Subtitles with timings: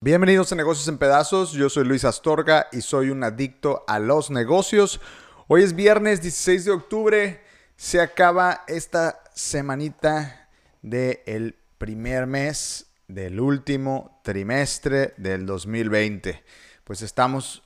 [0.00, 4.30] Bienvenidos a Negocios en Pedazos, yo soy Luis Astorga y soy un adicto a los
[4.30, 5.00] negocios.
[5.46, 7.40] Hoy es viernes 16 de octubre,
[7.76, 10.48] se acaba esta semanita
[10.82, 16.42] del primer mes del último trimestre del 2020.
[16.82, 17.62] Pues estamos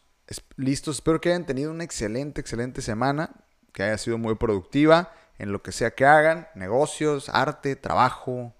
[0.57, 3.30] listos, espero que hayan tenido una excelente, excelente semana,
[3.73, 8.55] que haya sido muy productiva en lo que sea que hagan, negocios, arte, trabajo,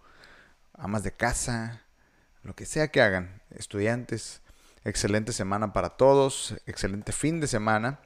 [0.75, 1.83] amas de casa,
[2.43, 4.43] lo que sea que hagan estudiantes.
[4.85, 8.01] Excelente semana para todos, excelente fin de semana.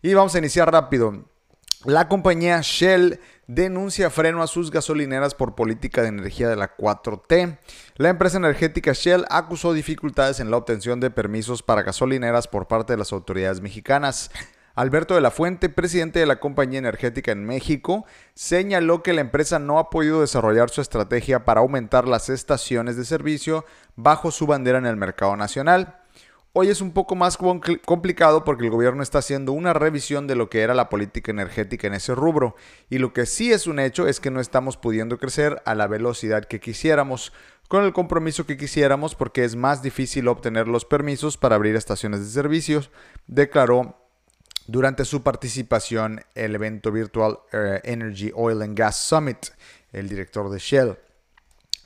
[0.00, 1.26] Y vamos a iniciar rápido.
[1.84, 7.58] La compañía Shell denuncia freno a sus gasolineras por política de energía de la 4T.
[7.96, 12.94] La empresa energética Shell acusó dificultades en la obtención de permisos para gasolineras por parte
[12.94, 14.30] de las autoridades mexicanas.
[14.74, 19.60] Alberto de la Fuente, presidente de la compañía energética en México, señaló que la empresa
[19.60, 23.64] no ha podido desarrollar su estrategia para aumentar las estaciones de servicio
[23.94, 26.00] bajo su bandera en el mercado nacional.
[26.54, 30.50] Hoy es un poco más complicado porque el gobierno está haciendo una revisión de lo
[30.50, 32.56] que era la política energética en ese rubro
[32.90, 35.86] y lo que sí es un hecho es que no estamos pudiendo crecer a la
[35.86, 37.32] velocidad que quisiéramos,
[37.68, 42.20] con el compromiso que quisiéramos porque es más difícil obtener los permisos para abrir estaciones
[42.20, 42.90] de servicios,
[43.26, 44.03] declaró
[44.66, 49.46] durante su participación en el evento Virtual Energy Oil and Gas Summit,
[49.92, 50.98] el director de Shell.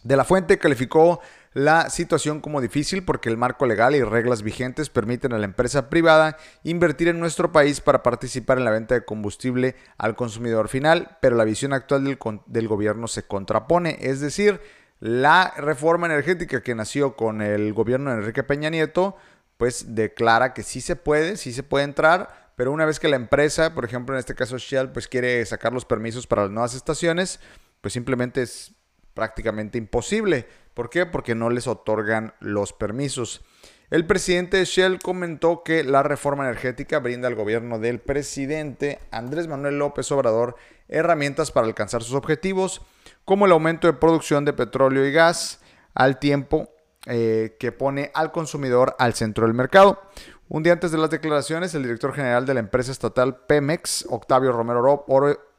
[0.03, 1.21] De la fuente calificó
[1.55, 5.91] la situación como difícil porque el marco legal y reglas vigentes permiten a la empresa
[5.91, 11.19] privada invertir en nuestro país para participar en la venta de combustible al consumidor final,
[11.21, 14.61] pero la visión actual del, del gobierno se contrapone, es decir,
[15.01, 19.17] la reforma energética que nació con el gobierno de Enrique Peña Nieto,
[19.56, 23.14] pues declara que sí se puede, sí se puede entrar, pero una vez que la
[23.14, 26.75] empresa, por ejemplo en este caso Shell, pues quiere sacar los permisos para las nuevas
[26.75, 27.39] estaciones,
[27.81, 28.75] pues simplemente es
[29.15, 30.48] prácticamente imposible.
[30.75, 31.06] ¿Por qué?
[31.06, 33.43] Porque no les otorgan los permisos.
[33.91, 39.47] El presidente de Shell comentó que la reforma energética brinda al gobierno del presidente Andrés
[39.47, 40.56] Manuel López Obrador
[40.88, 42.82] herramientas para alcanzar sus objetivos,
[43.25, 45.61] como el aumento de producción de petróleo y gas
[45.94, 46.69] al tiempo
[47.06, 50.03] eh, que pone al consumidor al centro del mercado.
[50.48, 54.53] Un día antes de las declaraciones, el director general de la empresa estatal Pemex, Octavio
[54.53, 55.04] Romero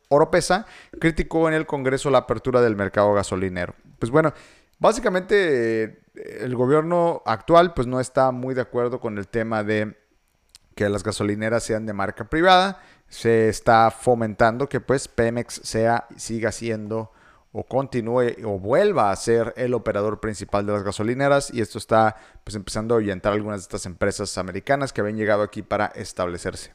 [0.10, 0.66] Oropesa,
[1.00, 3.76] criticó en el Congreso la apertura del mercado gasolinero.
[4.00, 4.34] Pues bueno,
[4.80, 6.00] básicamente eh,
[6.42, 9.98] el gobierno actual pues no está muy de acuerdo con el tema de
[10.76, 12.82] que las gasolineras sean de marca privada.
[13.08, 17.12] Se está fomentando que pues Pemex sea siga siendo
[17.52, 22.16] o continúe o vuelva a ser el operador principal de las gasolineras y esto está
[22.44, 26.74] pues empezando a ahuyentar algunas de estas empresas americanas que habían llegado aquí para establecerse.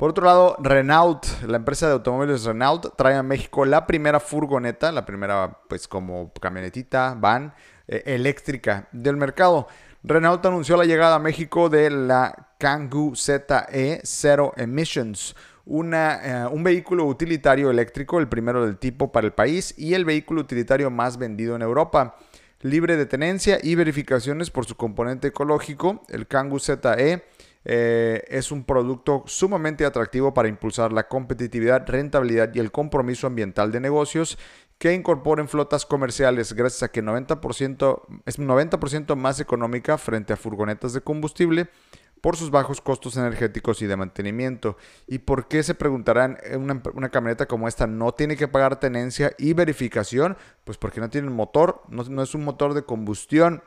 [0.00, 4.90] Por otro lado, Renault, la empresa de automóviles Renault, trae a México la primera furgoneta,
[4.92, 7.52] la primera pues como camionetita, van,
[7.86, 9.68] eh, eléctrica del mercado.
[10.02, 15.36] Renault anunció la llegada a México de la Kangoo ZE Zero Emissions,
[15.66, 20.40] eh, un vehículo utilitario eléctrico, el primero del tipo para el país y el vehículo
[20.40, 22.16] utilitario más vendido en Europa.
[22.62, 27.22] Libre de tenencia y verificaciones por su componente ecológico, el Kangoo ZE
[27.64, 33.70] eh, es un producto sumamente atractivo para impulsar la competitividad, rentabilidad y el compromiso ambiental
[33.70, 34.38] de negocios
[34.78, 40.94] que incorporen flotas comerciales gracias a que 90% es 90% más económica frente a furgonetas
[40.94, 41.68] de combustible
[42.20, 44.76] por sus bajos costos energéticos y de mantenimiento.
[45.06, 49.32] ¿Y por qué se preguntarán una, una camioneta como esta no tiene que pagar tenencia
[49.38, 50.36] y verificación?
[50.64, 53.62] Pues porque no tiene motor, no, no es un motor de combustión,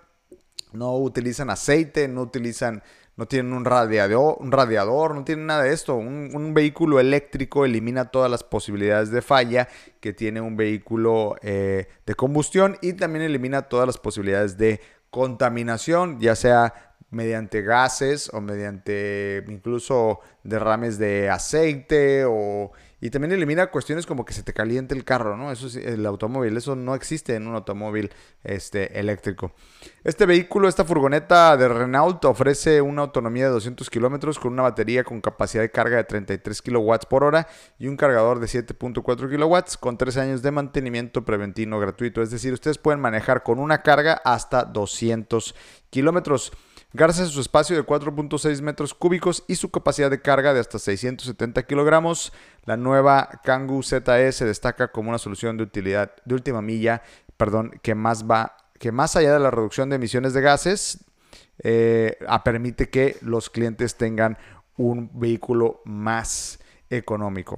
[0.72, 2.84] no utilizan aceite, no utilizan
[3.16, 5.96] no tienen un radiador, un radiador, no tienen nada de esto.
[5.96, 9.68] Un, vehículo eléctrico elimina todas las posibilidades de falla
[10.00, 16.20] que tiene un vehículo eh, de combustión y también elimina todas las posibilidades de contaminación,
[16.20, 22.72] ya sea mediante gases o mediante incluso derrames de aceite o
[23.04, 25.52] y también elimina cuestiones como que se te caliente el carro, ¿no?
[25.52, 28.10] Eso es el automóvil, eso no existe en un automóvil
[28.46, 29.52] este, eléctrico.
[30.06, 35.04] Este vehículo, esta furgoneta de Renault ofrece una autonomía de 200 kilómetros con una batería
[35.04, 37.46] con capacidad de carga de 33 kilowatts por hora
[37.78, 42.22] y un cargador de 7.4 kilowatts con 3 años de mantenimiento preventivo gratuito.
[42.22, 45.56] Es decir, ustedes pueden manejar con una carga hasta 200
[45.90, 46.54] kilómetros.
[46.96, 50.78] Gracias a su espacio de 4.6 metros cúbicos y su capacidad de carga de hasta
[50.78, 52.32] 670 kilogramos,
[52.66, 57.02] la nueva Kangoo ZE se destaca como una solución de utilidad de última milla,
[57.36, 61.04] perdón, que más va, que más allá de la reducción de emisiones de gases,
[61.64, 64.38] eh, permite que los clientes tengan
[64.78, 66.60] un vehículo más
[66.92, 67.58] económico.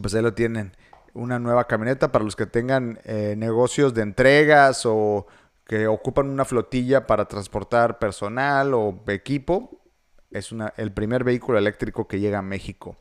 [0.00, 0.74] Pues ahí lo tienen.
[1.12, 5.26] Una nueva camioneta para los que tengan eh, negocios de entregas o
[5.66, 9.82] que ocupan una flotilla para transportar personal o equipo.
[10.30, 12.96] Es una, el primer vehículo eléctrico que llega a México.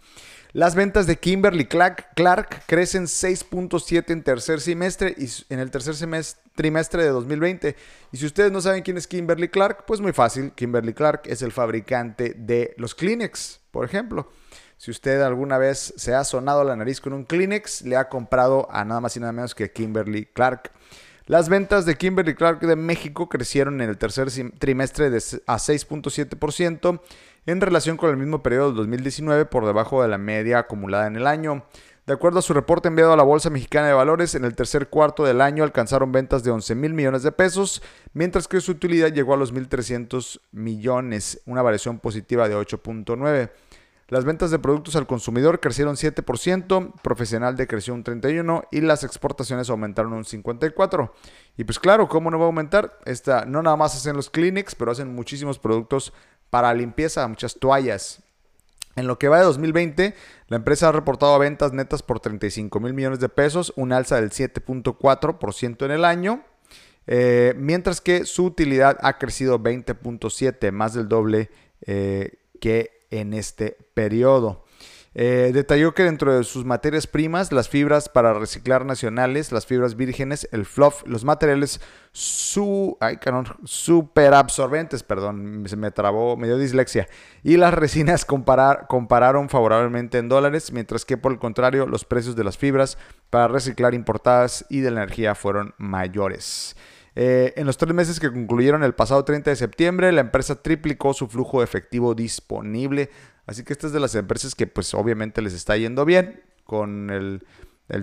[0.55, 6.49] Las ventas de Kimberly Clark, crecen 6.7 en tercer semestre y en el tercer semestre,
[6.55, 7.75] trimestre de 2020.
[8.13, 10.53] Y si ustedes no saben quién es Kimberly Clark, pues muy fácil.
[10.53, 14.31] Kimberly Clark es el fabricante de los Kleenex, por ejemplo.
[14.77, 18.67] Si usted alguna vez se ha sonado la nariz con un Kleenex, le ha comprado
[18.71, 20.71] a nada más y nada menos que Kimberly Clark.
[21.27, 24.27] Las ventas de Kimberly Clark de México crecieron en el tercer
[24.59, 25.17] trimestre de
[25.47, 27.01] a 6.7%
[27.47, 31.15] en relación con el mismo periodo del 2019 por debajo de la media acumulada en
[31.15, 31.65] el año.
[32.05, 34.89] De acuerdo a su reporte enviado a la Bolsa Mexicana de Valores, en el tercer
[34.89, 37.81] cuarto del año alcanzaron ventas de 11 mil millones de pesos,
[38.13, 43.49] mientras que su utilidad llegó a los 1.300 millones, una variación positiva de 8.9.
[44.07, 49.69] Las ventas de productos al consumidor crecieron 7%, profesional decreció un 31% y las exportaciones
[49.71, 51.11] aumentaron un 54%.
[51.57, 52.99] Y pues claro, ¿cómo no va a aumentar?
[53.05, 56.13] Esta, no nada más hacen los clinics, pero hacen muchísimos productos
[56.51, 58.21] para limpieza, muchas toallas.
[58.95, 60.13] En lo que va de 2020,
[60.49, 64.29] la empresa ha reportado ventas netas por 35 mil millones de pesos, un alza del
[64.29, 66.45] 7.4% en el año,
[67.07, 71.49] eh, mientras que su utilidad ha crecido 20.7, más del doble
[71.81, 74.65] eh, que en este periodo.
[75.17, 79.95] Eh, detalló que dentro de sus materias primas, las fibras para reciclar nacionales, las fibras
[79.95, 81.79] vírgenes, el fluff, los materiales
[82.11, 83.17] su, ay,
[83.63, 87.07] super absorbentes, perdón, se me trabó, me dio dislexia,
[87.43, 92.43] y las resinas compararon favorablemente en dólares, mientras que por el contrario, los precios de
[92.43, 92.97] las fibras
[93.29, 96.75] para reciclar importadas y de la energía fueron mayores.
[97.15, 101.13] Eh, en los tres meses que concluyeron el pasado 30 de septiembre, la empresa triplicó
[101.13, 103.09] su flujo efectivo disponible
[103.47, 107.09] Así que esta es de las empresas que pues obviamente les está yendo bien con
[107.09, 107.45] el,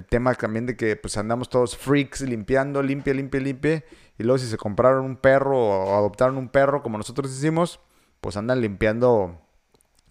[0.08, 3.84] tema también de que pues andamos todos freaks limpiando, limpia, limpia, limpia.
[4.18, 7.80] Y luego si se compraron un perro o adoptaron un perro como nosotros decimos,
[8.20, 9.40] pues andan limpiando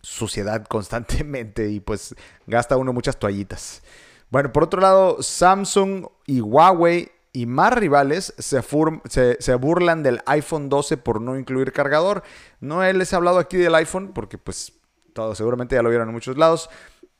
[0.01, 2.15] suciedad constantemente y pues
[2.47, 3.81] gasta uno muchas toallitas.
[4.29, 8.61] Bueno, por otro lado, Samsung y Huawei y más rivales se,
[9.09, 12.23] se, se, burlan del iPhone 12 por no incluir cargador.
[12.59, 14.73] No les he hablado aquí del iPhone porque pues
[15.13, 16.69] todo, seguramente ya lo vieron en muchos lados.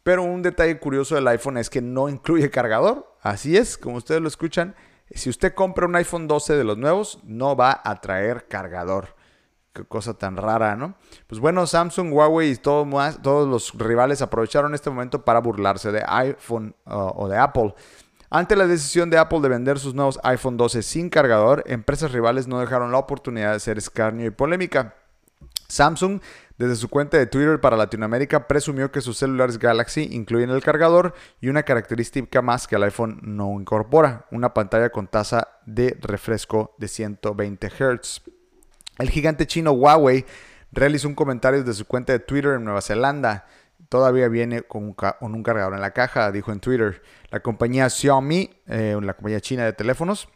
[0.03, 3.15] Pero un detalle curioso del iPhone es que no incluye cargador.
[3.21, 4.75] Así es, como ustedes lo escuchan.
[5.11, 9.15] Si usted compra un iPhone 12 de los nuevos, no va a traer cargador.
[9.73, 10.95] Qué cosa tan rara, ¿no?
[11.27, 15.91] Pues bueno, Samsung, Huawei y todo más, todos los rivales aprovecharon este momento para burlarse
[15.93, 17.73] de iPhone o de Apple.
[18.33, 22.47] Ante la decisión de Apple de vender sus nuevos iPhone 12 sin cargador, empresas rivales
[22.47, 24.95] no dejaron la oportunidad de hacer escarnio y polémica.
[25.67, 26.21] Samsung
[26.57, 31.13] desde su cuenta de Twitter para Latinoamérica presumió que sus celulares Galaxy incluyen el cargador
[31.41, 36.73] y una característica más que el iPhone no incorpora, una pantalla con tasa de refresco
[36.77, 38.21] de 120 Hz.
[38.97, 40.25] El gigante chino Huawei
[40.71, 43.45] realizó un comentario desde su cuenta de Twitter en Nueva Zelanda.
[43.89, 47.01] Todavía viene con un, cargador en la caja, dijo en Twitter.
[47.29, 50.29] La compañía Xiaomi, eh, la compañía china de teléfonos,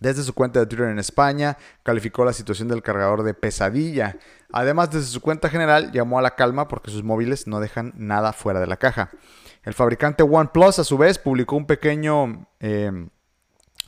[0.00, 4.16] desde su cuenta de Twitter en España, calificó la situación del cargador de pesadilla.
[4.52, 8.32] Además, desde su cuenta general, llamó a la calma porque sus móviles no dejan nada
[8.32, 9.10] fuera de la caja.
[9.64, 13.10] El fabricante OnePlus, a su vez, publicó un pequeño em,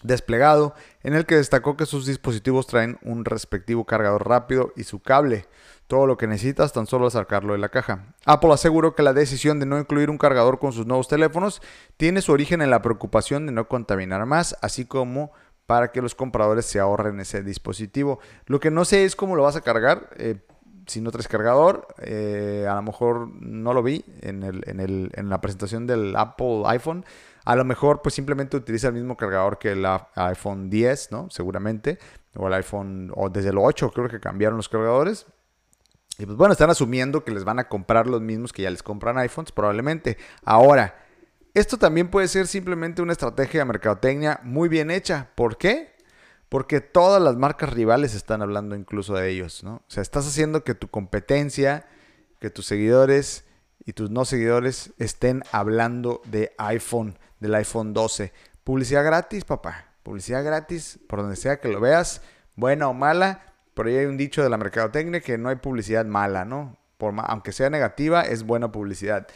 [0.02, 5.00] desplegado en el que destacó que sus dispositivos traen un respectivo cargador rápido y su
[5.00, 5.46] cable.
[5.90, 8.14] Todo lo que necesitas tan solo sacarlo de la caja.
[8.24, 11.60] Apple aseguró que la decisión de no incluir un cargador con sus nuevos teléfonos
[11.96, 15.32] tiene su origen en la preocupación de no contaminar más, así como
[15.66, 18.20] para que los compradores se ahorren ese dispositivo.
[18.46, 20.10] Lo que no sé es cómo lo vas a cargar.
[20.16, 20.36] Eh,
[20.86, 26.14] si no traes cargador, eh, a lo mejor no lo vi en, la presentación del
[26.14, 27.04] Apple iPhone.
[27.44, 31.28] A lo mejor pues simplemente utiliza el mismo cargador que el iPhone 10, ¿no?
[31.30, 31.98] Seguramente.
[32.36, 35.26] O el iPhone, o desde el 8 creo que cambiaron los cargadores.
[36.20, 38.82] Y pues bueno, están asumiendo que les van a comprar los mismos que ya les
[38.82, 40.18] compran iPhones, probablemente.
[40.44, 41.02] Ahora,
[41.54, 45.30] esto también puede ser simplemente una estrategia de mercadotecnia muy bien hecha.
[45.34, 45.96] ¿Por qué?
[46.50, 49.76] Porque todas las marcas rivales están hablando incluso de ellos, ¿no?
[49.76, 51.86] O sea, estás haciendo que tu competencia,
[52.38, 53.44] que tus seguidores
[53.86, 58.34] y tus no seguidores estén hablando de iPhone, del iPhone 12.
[58.62, 59.86] Publicidad gratis, papá.
[60.02, 62.20] Publicidad gratis, por donde sea que lo veas,
[62.56, 63.49] buena o mala.
[63.74, 66.76] Por ahí hay un dicho de la mercadotecnia que no hay publicidad mala, ¿no?
[66.98, 69.26] Por, aunque sea negativa, es buena publicidad.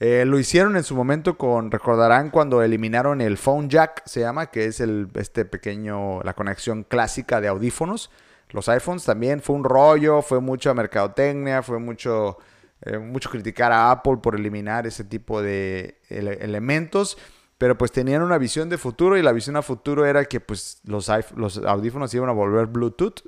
[0.00, 4.50] Eh, lo hicieron en su momento con, recordarán cuando eliminaron el phone jack, se llama,
[4.50, 8.10] que es el, este pequeño, la conexión clásica de audífonos.
[8.50, 12.38] Los iPhones también fue un rollo, fue mucha mercadotecnia, fue mucho
[12.82, 17.18] eh, mucho criticar a Apple por eliminar ese tipo de elementos,
[17.58, 20.80] pero pues tenían una visión de futuro y la visión a futuro era que pues
[20.84, 23.22] los, los audífonos iban a volver Bluetooth.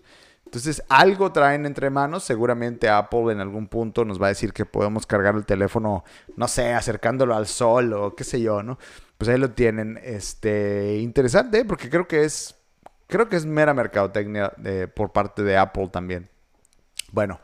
[0.50, 4.66] Entonces algo traen entre manos, seguramente Apple en algún punto nos va a decir que
[4.66, 6.02] podemos cargar el teléfono,
[6.34, 8.76] no sé, acercándolo al sol o qué sé yo, ¿no?
[9.16, 12.56] Pues ahí lo tienen, este, interesante, porque creo que es,
[13.06, 16.28] creo que es mera mercadotecnia de, por parte de Apple también.
[17.12, 17.38] Bueno,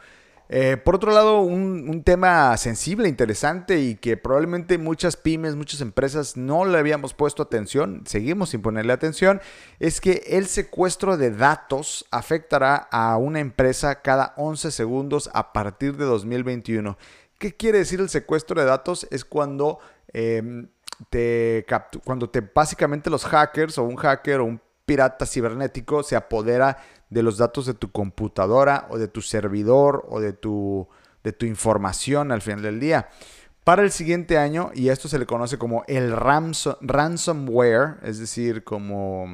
[0.49, 6.37] eh, por otro lado, un, tema sensible, interesante y que probablemente muchas pymes, muchas empresas
[6.37, 9.41] no le habíamos puesto atención, seguimos sin ponerle atención,
[9.81, 15.97] es que el secuestro de datos afectará a una empresa cada 11 segundos a partir
[15.97, 16.97] de 2021.
[17.39, 19.07] ¿Qué quiere decir el secuestro de datos?
[19.11, 19.81] Es cuando,
[20.13, 20.69] em,
[21.11, 21.67] te,
[22.05, 26.79] cuando te básicamente los hackers o un hacker o un pirata cibernético se apodera
[27.11, 30.89] de los datos de tu computadora o de tu servidor o de tu,
[31.23, 33.09] de tu información al final del día.
[33.65, 39.27] Para el siguiente año, y esto se le conoce como el ransomware, es decir, como...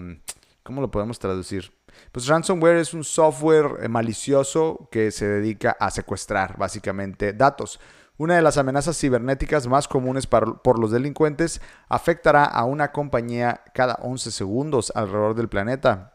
[0.63, 1.73] ¿Cómo lo podemos traducir?
[2.13, 7.81] Pues ransomware es un software malicioso que se dedica a secuestrar básicamente datos.
[8.19, 13.95] Una de las amenazas cibernéticas más comunes por los delincuentes afectará a una compañía cada
[14.03, 16.15] 11 segundos alrededor del planeta.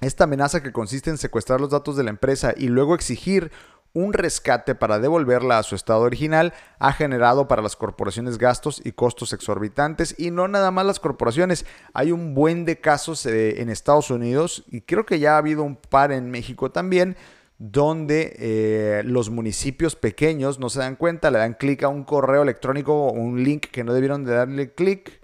[0.00, 3.50] Esta amenaza que consiste en secuestrar los datos de la empresa y luego exigir
[3.96, 8.92] un rescate para devolverla a su estado original ha generado para las corporaciones gastos y
[8.92, 11.64] costos exorbitantes y no nada más las corporaciones.
[11.94, 15.62] Hay un buen de casos eh, en Estados Unidos y creo que ya ha habido
[15.62, 17.16] un par en México también
[17.58, 22.42] donde eh, los municipios pequeños no se dan cuenta, le dan clic a un correo
[22.42, 25.20] electrónico o un link que no debieron de darle clic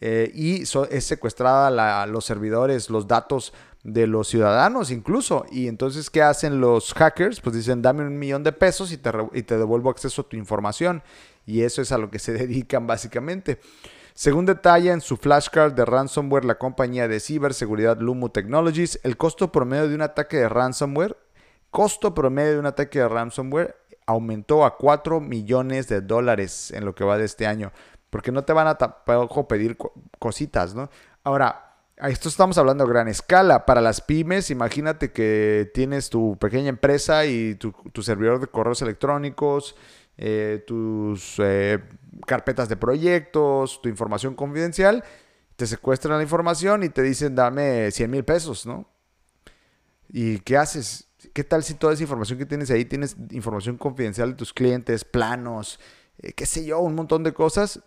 [0.00, 5.44] eh, y es secuestrada los servidores, los datos de los ciudadanos incluso.
[5.50, 7.40] Y entonces, ¿qué hacen los hackers?
[7.40, 10.36] Pues dicen, dame un millón de pesos y te, y te devuelvo acceso a tu
[10.36, 11.02] información.
[11.46, 13.60] Y eso es a lo que se dedican básicamente.
[14.14, 19.50] Según detalla en su flashcard de ransomware la compañía de ciberseguridad Lumo Technologies, el costo
[19.50, 21.16] promedio de un ataque de ransomware,
[21.74, 23.74] costo promedio de un ataque de ransomware
[24.06, 27.72] aumentó a 4 millones de dólares en lo que va de este año,
[28.10, 29.76] porque no te van a tampoco pedir
[30.20, 30.88] cositas, ¿no?
[31.24, 33.66] Ahora, esto estamos hablando a gran escala.
[33.66, 39.74] Para las pymes, imagínate que tienes tu pequeña empresa y tu, servidor de correos electrónicos,
[40.16, 41.82] eh, tus eh,
[42.24, 45.02] carpetas de proyectos, tu información confidencial.
[45.56, 48.88] Te secuestran la información y te dicen dame 100 mil pesos, ¿no?
[50.08, 51.03] ¿Y qué haces?
[51.34, 55.04] ¿Qué tal si toda esa información que tienes ahí tienes información confidencial de tus clientes,
[55.04, 55.80] planos,
[56.18, 57.80] eh, qué sé yo, un montón de cosas?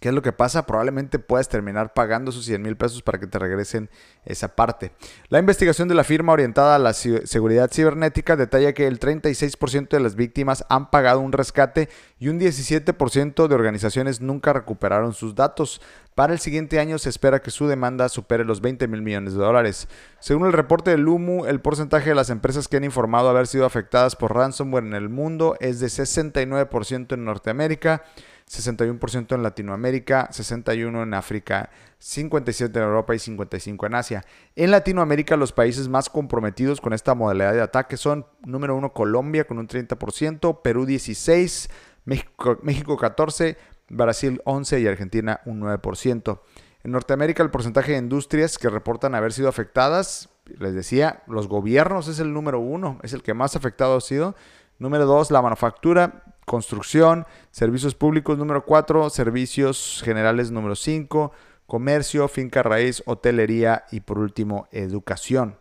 [0.00, 0.66] ¿Qué es lo que pasa?
[0.66, 3.88] Probablemente puedas terminar pagando esos 100 mil pesos para que te regresen
[4.26, 4.92] esa parte.
[5.28, 10.00] La investigación de la firma orientada a la seguridad cibernética detalla que el 36% de
[10.00, 11.88] las víctimas han pagado un rescate
[12.18, 15.80] y un 17% de organizaciones nunca recuperaron sus datos.
[16.14, 19.38] Para el siguiente año se espera que su demanda supere los 20 mil millones de
[19.38, 19.88] dólares.
[20.18, 23.64] Según el reporte del LUMU, el porcentaje de las empresas que han informado haber sido
[23.66, 28.02] afectadas por ransomware en el mundo es de 69% en Norteamérica,
[28.50, 34.24] 61% en Latinoamérica, 61% en África, 57% en Europa y 55% en Asia.
[34.54, 39.46] En Latinoamérica los países más comprometidos con esta modalidad de ataque son número 1 Colombia
[39.46, 41.70] con un 30%, Perú 16%,
[42.04, 43.56] México, México 14%,
[43.88, 46.40] Brasil 11% y Argentina un 9%.
[46.84, 52.06] En Norteamérica el porcentaje de industrias que reportan haber sido afectadas, les decía, los gobiernos
[52.06, 54.36] es el número uno, es el que más afectado ha sido.
[54.78, 61.32] Número dos, la manufactura, construcción, servicios públicos número 4, servicios generales número 5,
[61.66, 65.58] comercio, finca raíz, hotelería y por último educación.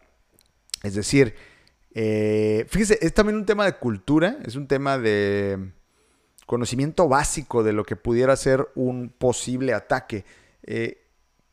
[0.83, 1.35] Es decir,
[1.95, 5.71] eh, fíjese, es también un tema de cultura, es un tema de
[6.45, 10.23] conocimiento básico de lo que pudiera ser un posible ataque.
[10.63, 11.01] Eh,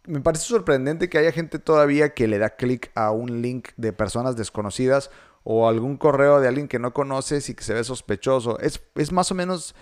[0.05, 3.93] me parece sorprendente que haya gente todavía que le da clic a un link de
[3.93, 5.11] personas desconocidas
[5.45, 8.59] o algún correo de alguien que no conoces y que se ve sospechoso.
[8.61, 9.75] Es, es más o menos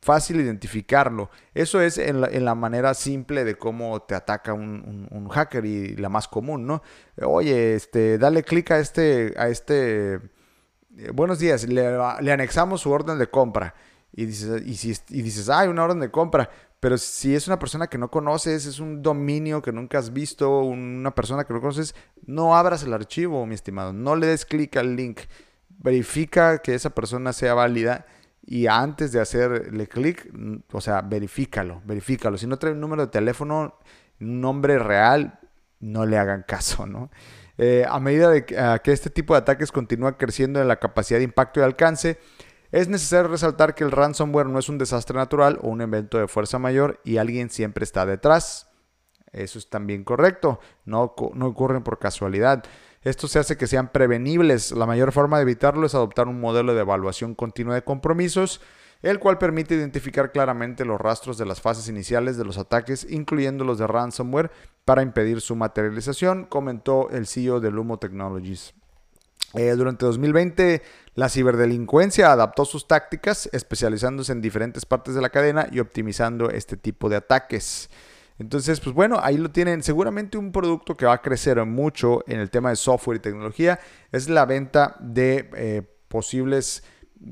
[0.00, 1.30] fácil identificarlo.
[1.54, 6.28] Eso es en la, manera simple de cómo te ataca un, hacker y la más
[6.28, 6.82] común, ¿no?
[7.22, 11.86] Oye, este, dale clic a este, a este, eh, buenos días, le,
[12.32, 13.74] anexamos su orden de compra.
[14.14, 16.50] Y dices, y, si, dices, hay una orden de compra.
[16.82, 20.62] Pero si es una persona que no conoces, es un dominio que nunca has visto,
[20.62, 21.94] una persona que no conoces,
[22.26, 23.92] no abras el archivo, mi estimado.
[23.92, 25.20] No le des clic al link.
[25.68, 28.04] Verifica que esa persona sea válida
[28.44, 30.28] y antes de hacerle clic,
[30.72, 32.36] o sea, verifícalo, verifícalo.
[32.36, 33.78] Si no trae un número de teléfono,
[34.20, 35.38] un nombre real,
[35.78, 37.12] no le hagan caso, ¿no?
[37.58, 41.20] Eh, a medida de que, que este tipo de ataques continúa creciendo en la capacidad
[41.20, 42.18] de impacto y alcance,
[42.72, 46.26] Es necesario resaltar que el ransomware no es un desastre natural o un evento de
[46.26, 48.70] fuerza mayor y alguien siempre está detrás.
[49.30, 52.64] Eso es también correcto, no, ocurren por casualidad.
[53.02, 54.72] Esto se hace que sean prevenibles.
[54.72, 58.60] La mayor forma de evitarlo es adoptar un modelo de evaluación continua de compromisos
[59.02, 63.64] el cual permite identificar claramente los rastros de las fases iniciales de los ataques, incluyendo
[63.64, 64.52] los de ransomware,
[64.84, 68.74] para impedir su materialización, comentó el CEO de Lumo Technologies.
[69.54, 70.82] Eh, durante 2020,
[71.14, 76.76] la ciberdelincuencia adaptó sus tácticas, especializándose en diferentes partes de la cadena y optimizando este
[76.76, 77.90] tipo de ataques.
[78.38, 79.82] Entonces, pues bueno, ahí lo tienen.
[79.82, 83.78] Seguramente un producto que va a crecer mucho en el tema de software y tecnología
[84.10, 86.82] es la venta de eh, posibles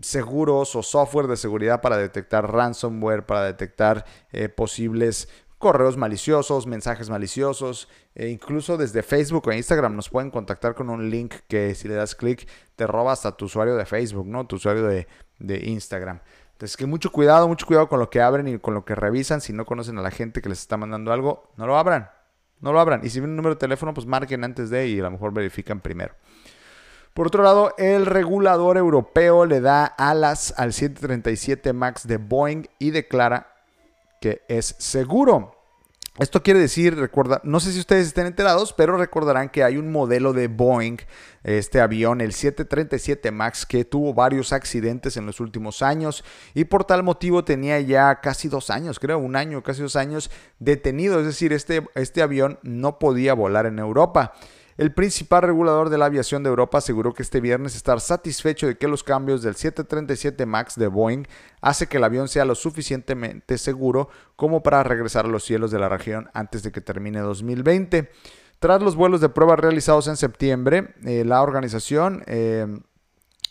[0.03, 5.29] seguros o software de seguridad para detectar ransomware, para detectar eh, posibles
[5.61, 11.11] correos maliciosos, mensajes maliciosos, e incluso desde Facebook o Instagram nos pueden contactar con un
[11.11, 14.47] link que si le das clic te roba hasta tu usuario de Facebook, ¿no?
[14.47, 15.07] Tu usuario de,
[15.39, 16.21] de Instagram.
[16.53, 19.43] Entonces, que mucho cuidado, mucho cuidado con lo que abren y con lo que revisan.
[19.43, 22.11] Si no conocen a la gente que les está mandando algo, no lo abran.
[22.61, 23.05] No lo abran.
[23.05, 25.33] Y si ven un número de teléfono, pues marquen antes de y a lo mejor
[25.33, 26.15] verifican primero.
[27.13, 32.93] Por otro lado, el regulador europeo le da alas al 737 MAX de Boeing y
[32.93, 33.60] declara
[34.21, 35.57] que es seguro.
[36.19, 39.91] Esto quiere decir, recuerda, no sé si ustedes estén enterados, pero recordarán que hay un
[39.91, 40.99] modelo de Boeing,
[41.45, 46.23] este avión, el 737 MAX, que tuvo varios accidentes en los últimos años
[46.53, 50.31] y por tal motivo tenía ya casi dos años, creo, un año, casi dos años
[50.59, 51.21] detenido.
[51.21, 54.35] Es decir, este, este avión no podía volar en Europa.
[54.81, 58.79] El principal regulador de la aviación de Europa aseguró que este viernes estar satisfecho de
[58.79, 61.25] que los cambios del 737 MAX de Boeing
[61.61, 65.81] hace que el avión sea lo suficientemente seguro como para regresar a los cielos de
[65.81, 68.11] la región antes de que termine 2020.
[68.59, 72.67] Tras los vuelos de prueba realizados en septiembre, eh, la organización eh,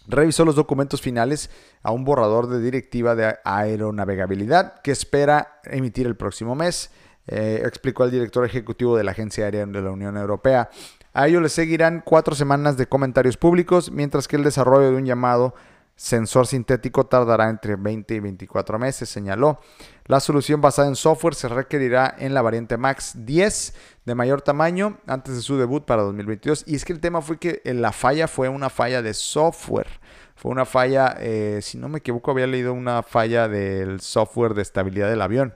[0.08, 1.52] revisó los documentos finales
[1.84, 6.90] a un borrador de directiva de aeronavegabilidad que espera emitir el próximo mes,
[7.28, 10.72] eh, explicó el director ejecutivo de la Agencia Aérea de la Unión Europea.
[11.20, 15.06] A ello le seguirán cuatro semanas de comentarios públicos, mientras que el desarrollo de un
[15.06, 15.54] llamado
[15.98, 19.60] sensor sintético tardará entre 20 y 24 meses, señaló.
[20.06, 23.74] La solución basada en software se requerirá en la variante Max 10
[24.06, 26.64] de mayor tamaño antes de su debut para 2022.
[26.66, 29.90] Y es que el tema fue que la falla fue una falla de software.
[30.38, 34.62] Fue una falla, eh, si no me equivoco, había leído una falla del software de
[34.62, 35.54] estabilidad del avión.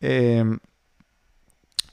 [0.00, 0.42] Eh,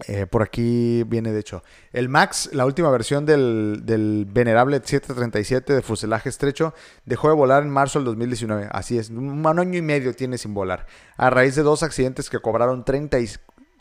[0.07, 5.81] eh, por aquí viene, de hecho, el Max, la última versión del, venerable 737 de
[5.81, 8.69] fuselaje estrecho, dejó de volar en marzo del 2019.
[8.71, 10.85] Así es, un año y medio tiene sin volar.
[11.15, 13.17] A raíz de dos accidentes que cobraron 30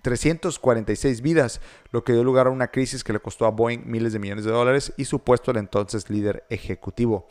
[0.00, 4.12] 346 vidas, lo que dio lugar a una crisis que le costó a Boeing miles
[4.12, 7.26] de millones de dólares y su puesto al entonces líder ejecutivo.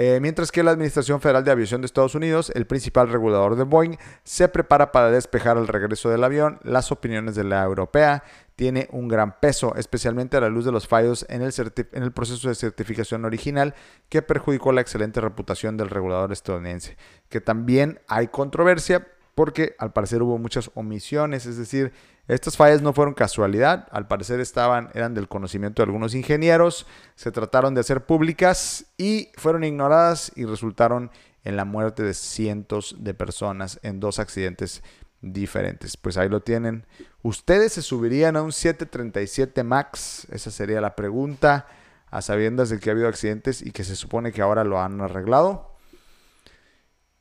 [0.00, 3.64] Eh, mientras que la Administración Federal de Aviación de Estados Unidos, el principal regulador de
[3.64, 8.22] Boeing, se prepara para despejar el regreso del avión, las opiniones de la europea
[8.54, 11.52] tiene un gran peso, especialmente a la luz de los fallos en el,
[11.92, 13.74] en el proceso de certificación original
[14.08, 16.96] que perjudicó la excelente reputación del regulador estadounidense.
[17.28, 19.04] Que también hay controversia
[19.38, 21.92] porque al parecer hubo muchas omisiones, es decir,
[22.26, 27.30] estas fallas no fueron casualidad, al parecer estaban, eran del conocimiento de algunos ingenieros, se
[27.30, 31.12] trataron de hacer públicas y fueron ignoradas y resultaron
[31.44, 34.82] en la muerte de cientos de personas en dos accidentes
[35.20, 35.96] diferentes.
[35.96, 36.84] Pues ahí lo tienen.
[37.22, 40.26] ¿Ustedes se subirían a un 737 MAX?
[40.32, 41.68] Esa sería la pregunta,
[42.10, 45.00] a sabiendas de que ha habido accidentes y que se supone que ahora lo han
[45.00, 45.76] arreglado.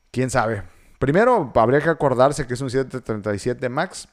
[0.10, 0.64] ¿Quién sabe?
[1.00, 4.08] Primero, habría que acordarse que es un 737 MAX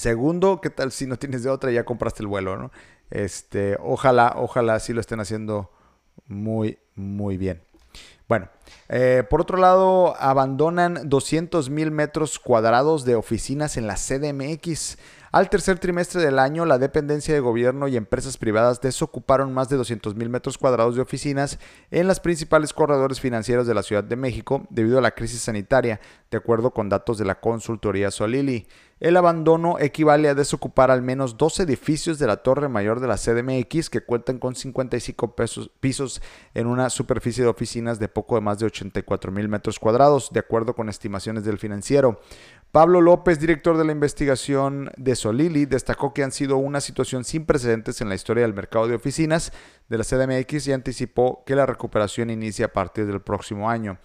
[0.00, 2.70] Segundo, ¿qué tal si no tienes de otra y ya compraste el vuelo, ¿no?
[3.10, 5.70] Este, ojalá, ojalá sí lo estén haciendo
[6.26, 7.60] muy, muy bien.
[8.26, 8.48] Bueno,
[8.88, 14.96] eh, por otro lado, abandonan 200 mil metros cuadrados de oficinas en la CDMX.
[15.32, 19.76] Al tercer trimestre del año, la dependencia de gobierno y empresas privadas desocuparon más de
[19.76, 21.60] 200 mil metros cuadrados de oficinas
[21.92, 26.00] en los principales corredores financieros de la Ciudad de México debido a la crisis sanitaria,
[26.32, 28.66] de acuerdo con datos de la consultoría Solili.
[28.98, 33.16] El abandono equivale a desocupar al menos dos edificios de la Torre Mayor de la
[33.16, 35.36] CDMX que cuentan con 55
[35.80, 36.20] pisos
[36.52, 40.40] en una superficie de oficinas de poco de más de 84 mil metros cuadrados, de
[40.40, 42.20] acuerdo con estimaciones del financiero.
[42.72, 47.44] Pablo López, director de la investigación de Solili, destacó que han sido una situación sin
[47.44, 49.52] precedentes en la historia del mercado de oficinas
[49.88, 53.98] de la CDMX y anticipó que la recuperación inicia a partir del próximo año.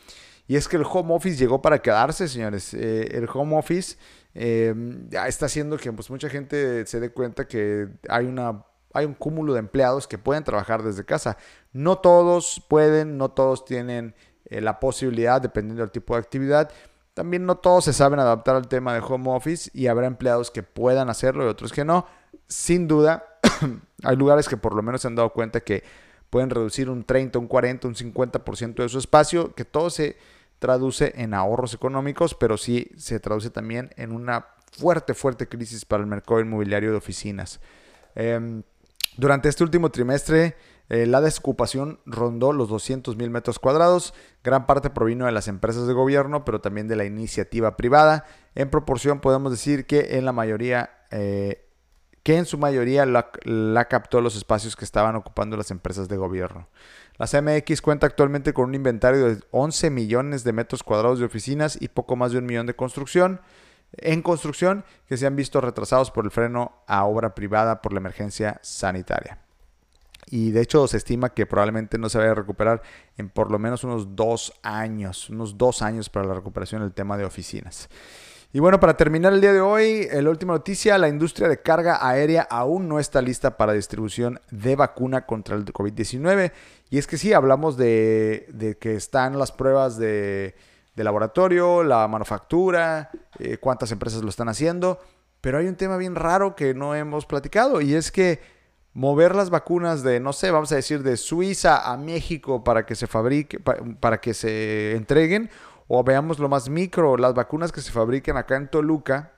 [0.47, 2.73] Y es que el home office llegó para quedarse, señores.
[2.73, 3.97] Eh, el home office
[4.33, 4.73] eh,
[5.27, 9.53] está haciendo que pues, mucha gente se dé cuenta que hay, una, hay un cúmulo
[9.53, 11.37] de empleados que pueden trabajar desde casa.
[11.71, 16.71] No todos pueden, no todos tienen eh, la posibilidad, dependiendo del tipo de actividad.
[17.15, 20.63] También no todos se saben adaptar al tema de home office y habrá empleados que
[20.63, 22.05] puedan hacerlo y otros que no.
[22.49, 23.39] Sin duda,
[24.03, 25.85] hay lugares que por lo menos se han dado cuenta que
[26.29, 30.17] pueden reducir un 30, un 40, un 50% de su espacio, que todo se
[30.59, 36.03] traduce en ahorros económicos, pero sí se traduce también en una fuerte, fuerte crisis para
[36.03, 37.61] el mercado inmobiliario de oficinas.
[38.13, 38.61] Em,
[39.15, 40.57] durante este último trimestre,
[40.89, 44.13] eh, la desocupación rondó los 200 mil metros cuadrados.
[44.43, 48.25] Gran parte provino de las empresas de gobierno, pero también de la iniciativa privada.
[48.53, 51.67] En proporción, podemos decir que en la mayoría, eh,
[52.23, 56.17] que en su mayoría la, la, captó los espacios que estaban ocupando las empresas de
[56.17, 56.67] gobierno.
[57.17, 61.77] La CMX cuenta actualmente con un inventario de 11 millones de metros cuadrados de oficinas
[61.79, 63.41] y poco más de un millón de construcción
[63.97, 67.99] en construcción que se han visto retrasados por el freno a obra privada por la
[67.99, 69.44] emergencia sanitaria.
[70.29, 72.81] Y de hecho se estima que probablemente no se vaya a recuperar
[73.17, 77.17] en por lo menos unos dos años, unos dos años para la recuperación del tema
[77.17, 77.89] de oficinas.
[78.55, 82.07] Y bueno, para terminar el día de hoy, la última noticia, la industria de carga
[82.07, 86.53] aérea aún no está lista para distribución de vacuna contra el COVID-19.
[86.89, 90.55] Y es que sí, hablamos de, de que están las pruebas de,
[90.95, 94.99] de laboratorio, la manufactura, eh, cuántas empresas lo están haciendo.
[95.41, 98.39] Pero hay un tema bien raro que no hemos platicado y es que
[98.95, 102.95] mover las vacunas de, no sé, vamos a decir, de Suiza a México para que
[102.95, 105.51] se fabrique, para que se entreguen,
[105.87, 109.33] o veamos lo más micro, las vacunas que se fabriquen acá en Toluca,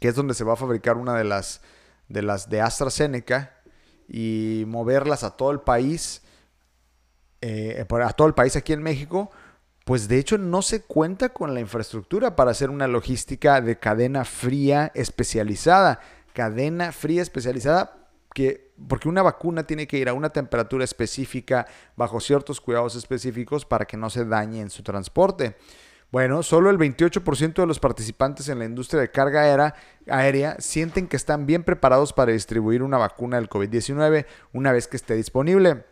[0.00, 1.62] que es donde se va a fabricar una de las
[2.08, 3.54] de las de AstraZeneca,
[4.08, 6.22] y moverlas a todo el país,
[7.40, 9.30] eh, a todo el país aquí en México,
[9.84, 14.24] pues de hecho no se cuenta con la infraestructura para hacer una logística de cadena
[14.24, 16.00] fría especializada.
[16.34, 18.02] Cadena fría especializada
[18.34, 21.66] que, porque una vacuna tiene que ir a una temperatura específica,
[21.96, 25.56] bajo ciertos cuidados específicos para que no se dañe en su transporte.
[26.10, 29.74] Bueno, solo el 28% de los participantes en la industria de carga
[30.06, 34.98] aérea, sienten que están bien preparados para distribuir una vacuna del COVID-19 una vez que
[34.98, 35.84] esté disponible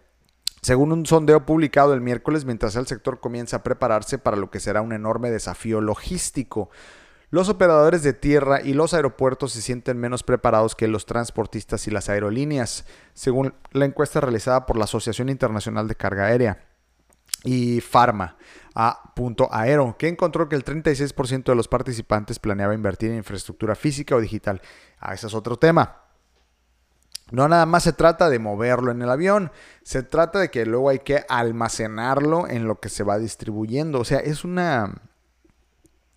[0.63, 4.61] según un sondeo publicado el miércoles mientras el sector comienza a prepararse para lo que
[4.61, 6.71] será un enorme desafío logístico.
[7.31, 11.93] Los operadores de tierra y los aeropuertos se sienten menos preparados que los transportistas y
[11.93, 16.65] las aerolíneas, según la encuesta realizada por la Asociación Internacional de Carga Aérea
[17.45, 18.37] y Pharma
[18.75, 23.75] a punto aero, que encontró que el 36% de los participantes planeaba invertir en infraestructura
[23.75, 24.61] física o digital.
[24.99, 26.03] Ah, ese es otro tema.
[27.31, 30.89] No nada más se trata de moverlo en el avión, se trata de que luego
[30.89, 34.01] hay que almacenarlo en lo que se va distribuyendo.
[34.01, 34.95] O sea, es una.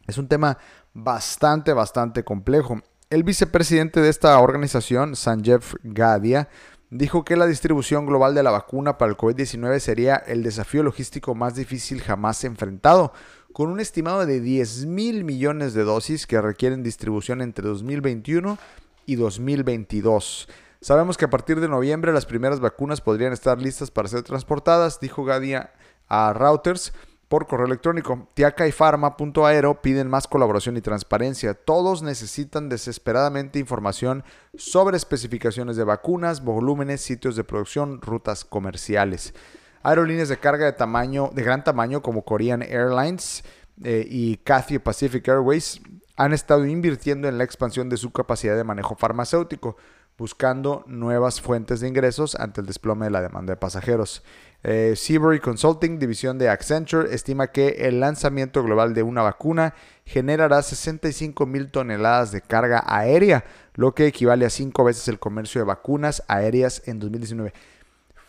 [0.08, 0.58] Es un tema
[0.94, 2.82] bastante, bastante complejo.
[3.10, 6.50] El vicepresidente de esta organización, Sanjeev Gadia,
[6.90, 11.36] dijo que la distribución global de la vacuna para el COVID-19 sería el desafío logístico
[11.36, 13.14] más difícil jamás enfrentado,
[13.52, 18.58] con un estimado de 10 mil millones de dosis que requieren distribución entre 2021
[19.06, 20.48] y 2022.
[20.82, 25.00] Sabemos que a partir de noviembre las primeras vacunas podrían estar listas para ser transportadas,
[25.00, 25.72] dijo Gadia
[26.08, 26.94] a Routers
[27.34, 28.28] por correo electrónico.
[28.36, 31.56] Tiaca y Pharma.aero piden más colaboración y transparencia.
[31.56, 34.24] Todos necesitan desesperadamente información
[34.56, 39.34] sobre especificaciones de vacunas, volúmenes, sitios de producción, rutas comerciales.
[39.82, 43.44] Aerolíneas de carga de tamaño, de gran tamaño como Korean Airlines
[43.84, 45.82] eh, y Cathay Pacific Airways
[46.16, 49.76] han estado invirtiendo en la expansión de su capacidad de manejo farmacéutico
[50.24, 54.24] buscando nuevas fuentes de ingresos ante el desplome de la demanda de pasajeros.
[54.64, 59.74] Eh, Seabury Consulting, división de Accenture, estima que el lanzamiento global de una vacuna
[60.06, 65.60] generará 65 mil toneladas de carga aérea, lo que equivale a cinco veces el comercio
[65.60, 67.52] de vacunas aéreas en 2019.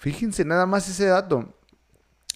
[0.01, 1.55] Fíjense nada más ese dato.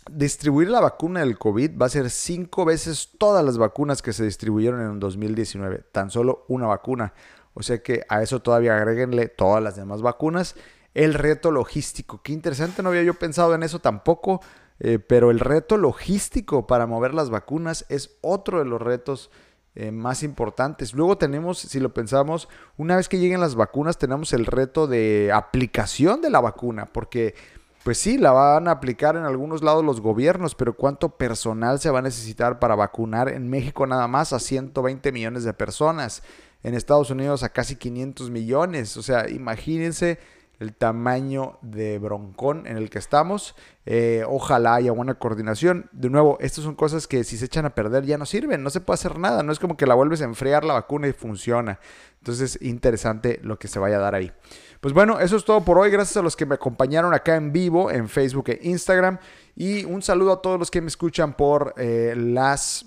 [0.09, 4.23] Distribuir la vacuna del COVID va a ser cinco veces todas las vacunas que se
[4.23, 5.83] distribuyeron en 2019.
[5.91, 7.13] Tan solo una vacuna.
[7.59, 10.55] O sea que a eso todavía agréguenle todas las demás vacunas.
[10.95, 14.41] El reto logístico, qué interesante, no había yo pensado en eso tampoco,
[14.79, 19.31] eh, pero el reto logístico para mover las vacunas es otro de los retos
[19.75, 20.95] eh, más importantes.
[20.95, 25.33] Luego tenemos, si lo pensamos, una vez que lleguen las vacunas, tenemos el reto de
[25.35, 27.35] aplicación de la vacuna, porque
[27.83, 31.91] pues sí, la van a aplicar en algunos lados los gobiernos, pero ¿cuánto personal se
[31.91, 36.23] va a necesitar para vacunar en México nada más a 120 millones de personas?
[36.63, 38.97] En Estados Unidos a casi 500 millones.
[38.97, 40.19] O sea, imagínense
[40.59, 43.55] el tamaño de broncón en el que estamos.
[43.87, 45.89] Eh, ojalá haya buena coordinación.
[45.93, 48.71] De nuevo, estas son cosas que si se echan a perder ya no sirven, no
[48.71, 49.43] se puede hacer nada.
[49.43, 51.79] No es como que la vuelves a enfriar la vacuna y funciona.
[52.19, 54.33] Entonces, interesante lo que se vaya a dar ahí.
[54.81, 55.91] Pues bueno, eso es todo por hoy.
[55.91, 59.19] Gracias a los que me acompañaron acá en vivo en Facebook e Instagram.
[59.55, 62.85] Y un saludo a todos los que me escuchan por eh, las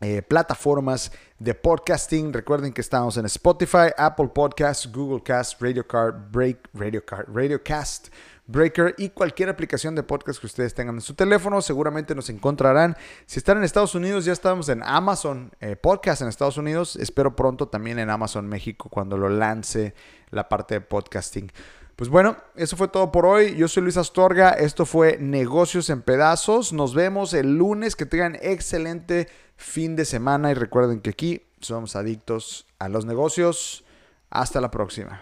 [0.00, 1.12] eh, plataformas
[1.44, 2.32] de podcasting.
[2.32, 7.62] Recuerden que estamos en Spotify, Apple Podcasts, Google Cast, Radio Card, Break, Radio Card, Radio
[7.62, 8.08] Cast,
[8.46, 11.60] Breaker y cualquier aplicación de podcast que ustedes tengan en su teléfono.
[11.60, 12.96] Seguramente nos encontrarán.
[13.26, 16.96] Si están en Estados Unidos, ya estamos en Amazon eh, Podcast en Estados Unidos.
[16.96, 19.94] Espero pronto también en Amazon México cuando lo lance
[20.30, 21.52] la parte de podcasting.
[21.96, 23.54] Pues bueno, eso fue todo por hoy.
[23.56, 24.50] Yo soy Luis Astorga.
[24.50, 26.72] Esto fue Negocios en Pedazos.
[26.72, 27.94] Nos vemos el lunes.
[27.94, 33.84] Que tengan excelente fin de semana y recuerden que aquí somos adictos a los negocios.
[34.28, 35.20] Hasta la próxima.